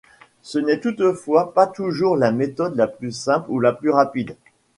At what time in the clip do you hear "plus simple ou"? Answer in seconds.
2.87-3.59